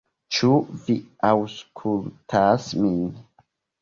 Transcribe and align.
Ĉu 0.35 0.47
vi 0.87 0.95
aŭskultas 1.29 2.67
min? 2.87 2.99